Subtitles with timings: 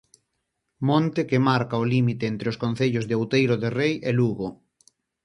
[0.87, 4.47] Monte que marca o límite entre os concellos de Outeiro de Rei e Lugo.